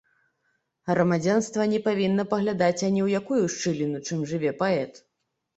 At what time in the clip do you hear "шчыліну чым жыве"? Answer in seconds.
3.57-4.51